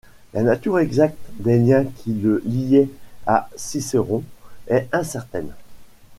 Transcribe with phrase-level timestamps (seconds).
[0.33, 2.89] La nature exacte des liens qui le liaient
[3.27, 4.23] à Cicéron
[4.67, 5.53] est incertaine.